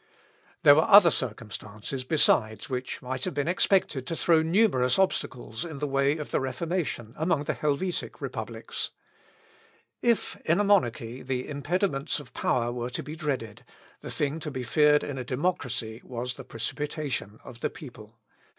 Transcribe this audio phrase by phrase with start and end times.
[0.63, 5.77] There were other circumstances besides which might have been expected to throw numerous obstacles in
[5.77, 8.89] the way of the Reformation among the Helvetic Republics.
[10.01, 13.63] If, in a monarchy, the impediments of power were to be dreaded,
[13.99, 18.17] the thing to be feared in a democracy was the precipitation of the people.